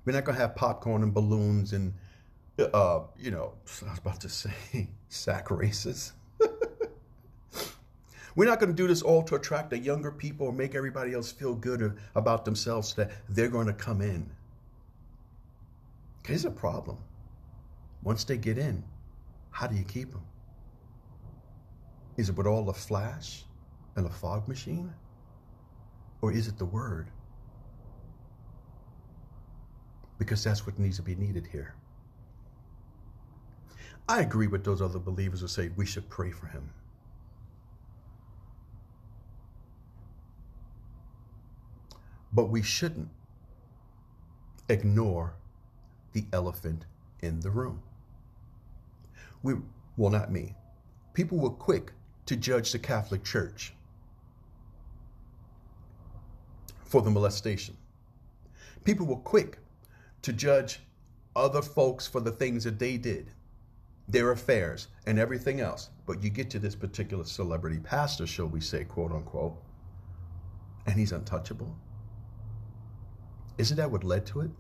[0.07, 1.93] We're not gonna have popcorn and balloons and
[2.59, 3.53] uh, you know,
[3.87, 6.13] I was about to say sack races.
[8.35, 11.13] We're not going to do this all to attract the younger people or make everybody
[11.13, 14.29] else feel good about themselves that they're going to come in.
[16.27, 16.97] Here's a problem.
[18.03, 18.83] Once they get in,
[19.51, 20.25] how do you keep them?
[22.17, 23.45] Is it with all the flash
[23.97, 24.93] and the fog machine?
[26.23, 27.11] Or is it the word?
[30.19, 31.75] Because that's what needs to be needed here.
[34.09, 36.69] I agree with those other believers who say we should pray for him.
[42.33, 43.09] But we shouldn't
[44.69, 45.35] ignore
[46.13, 46.87] the elephant
[47.21, 47.83] in the room.
[49.43, 49.55] We,
[49.97, 50.55] well, not me.
[51.15, 51.93] People were quick
[52.27, 53.75] to judge the Catholic Church
[56.85, 57.77] for the molestation.
[58.85, 59.59] People were quick
[60.23, 60.81] to judge
[61.37, 63.31] other folks for the things that they did
[64.13, 65.91] their affairs, and everything else.
[66.07, 69.57] But you get to this particular celebrity pastor, shall we say, quote unquote,
[70.87, 71.77] and he's untouchable.
[73.59, 74.51] Isn't that what led to it?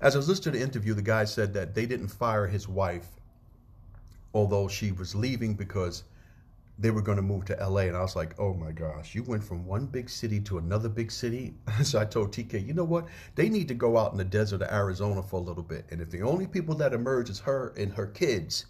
[0.00, 2.68] As I was listening to the interview, the guy said that they didn't fire his
[2.68, 3.08] wife,
[4.34, 6.04] although she was leaving because
[6.78, 7.82] they were going to move to LA.
[7.82, 10.88] And I was like, oh my gosh, you went from one big city to another
[10.88, 11.54] big city.
[11.82, 13.06] so I told TK, you know what?
[13.34, 15.86] They need to go out in the desert of Arizona for a little bit.
[15.90, 18.66] And if the only people that emerge is her and her kids,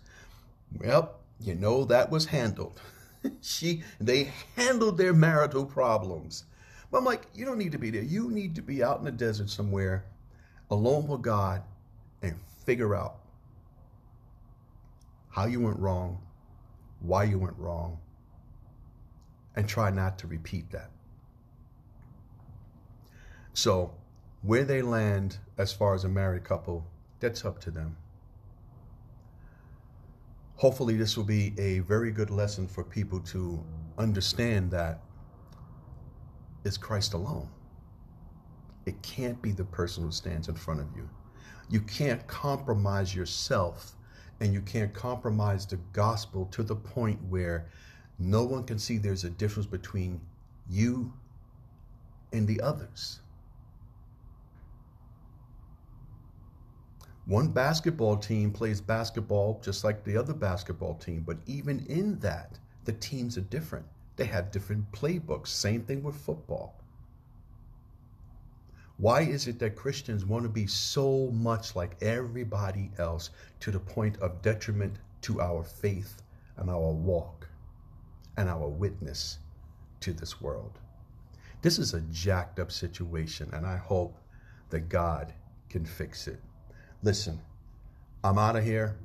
[0.79, 2.81] well, you know that was handled.
[3.43, 6.45] she they handled their marital problems.
[6.91, 8.03] But I'm like, you don't need to be there.
[8.03, 10.05] You need to be out in the desert somewhere,
[10.71, 11.63] alone with God,
[12.23, 13.17] and figure out
[15.31, 16.19] how you went wrong
[17.01, 17.99] why you went wrong,
[19.55, 20.91] and try not to repeat that.
[23.55, 23.95] So,
[24.43, 26.87] where they land as far as a married couple,
[27.21, 27.97] that's up to them.
[30.57, 33.63] Hopefully, this will be a very good lesson for people to
[33.99, 35.01] understand that
[36.65, 37.49] it's Christ alone.
[38.87, 41.09] It can't be the person who stands in front of you.
[41.69, 43.96] You can't compromise yourself
[44.41, 47.67] and you can't compromise the gospel to the point where
[48.19, 50.21] no one can see there's a difference between
[50.69, 51.13] you
[52.33, 53.21] and the others.
[57.27, 62.59] One basketball team plays basketball just like the other basketball team, but even in that,
[62.85, 63.85] the teams are different.
[64.15, 65.49] They have different playbooks.
[65.49, 66.81] Same thing with football.
[68.99, 73.31] Why is it that Christians want to be so much like everybody else
[73.61, 76.23] to the point of detriment to our faith
[76.57, 77.47] and our walk
[78.39, 79.39] and our witness
[80.01, 80.79] to this world?
[81.61, 84.17] This is a jacked up situation, and I hope
[84.71, 85.35] that God
[85.69, 86.41] can fix it.
[87.03, 87.39] Listen,
[88.25, 88.97] I'm out of here.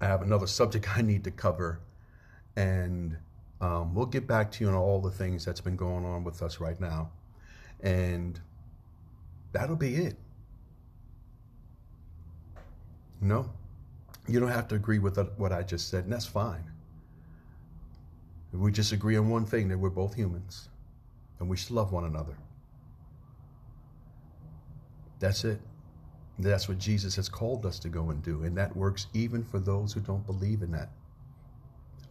[0.00, 1.80] I have another subject I need to cover,
[2.56, 3.16] and
[3.60, 6.42] um, we'll get back to you on all the things that's been going on with
[6.42, 7.10] us right now.
[7.80, 8.40] And
[9.56, 10.16] that'll be it.
[13.20, 13.50] No,
[14.28, 16.64] you don't have to agree with what I just said, and that's fine.
[18.52, 20.68] We just agree on one thing that we're both humans
[21.40, 22.36] and we should love one another.
[25.18, 25.60] That's it.
[26.38, 28.44] That's what Jesus has called us to go and do.
[28.44, 30.90] And that works even for those who don't believe in that.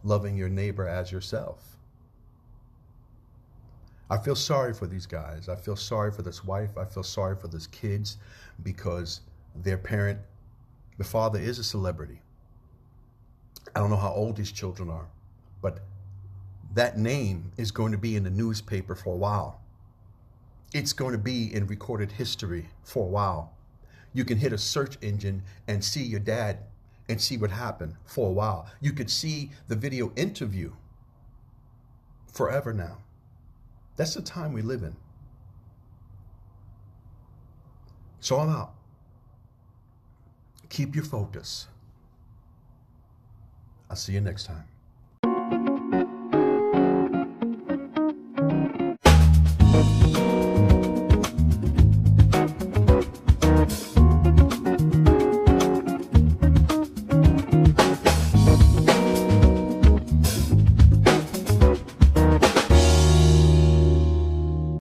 [0.04, 1.75] Loving your neighbor as yourself.
[4.08, 5.48] I feel sorry for these guys.
[5.48, 6.78] I feel sorry for this wife.
[6.78, 8.18] I feel sorry for these kids
[8.62, 9.20] because
[9.54, 10.20] their parent,
[10.96, 12.20] the father, is a celebrity.
[13.74, 15.08] I don't know how old these children are,
[15.60, 15.80] but
[16.74, 19.60] that name is going to be in the newspaper for a while.
[20.72, 23.54] It's going to be in recorded history for a while.
[24.12, 26.58] You can hit a search engine and see your dad
[27.08, 28.66] and see what happened for a while.
[28.80, 30.72] You could see the video interview
[32.32, 32.98] forever now.
[33.96, 34.94] That's the time we live in.
[38.20, 38.74] So I'm out.
[40.68, 41.66] Keep your focus.
[43.88, 44.64] I'll see you next time.